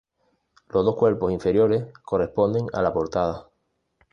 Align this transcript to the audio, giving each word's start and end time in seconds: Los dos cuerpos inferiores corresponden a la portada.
Los 0.69 0.83
dos 0.83 0.95
cuerpos 0.95 1.31
inferiores 1.31 1.93
corresponden 2.01 2.65
a 2.73 2.81
la 2.81 2.91
portada. 2.91 3.51